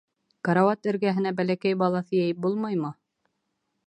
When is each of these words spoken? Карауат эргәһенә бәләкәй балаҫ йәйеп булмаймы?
Карауат 0.47 0.87
эргәһенә 0.91 1.33
бәләкәй 1.41 1.77
балаҫ 1.83 2.09
йәйеп 2.17 2.41
булмаймы? 2.47 2.91